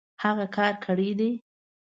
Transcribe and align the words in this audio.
هغۀ 0.23 0.45
کار 0.55 0.73
کړی 0.85 1.09
دی 1.19 1.31